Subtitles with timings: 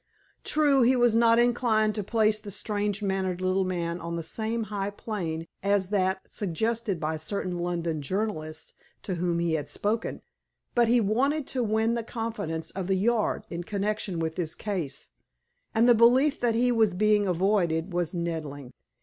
[0.43, 4.63] True, he was not inclined to place the strange mannered little man on the same
[4.73, 10.23] high plane as that suggested by certain London journalists to whom he had spoken.
[10.73, 15.09] But he wanted to win the confidence of "the Yard" in connection with this case,
[15.75, 18.73] and the belief that he was being avoided was nettling.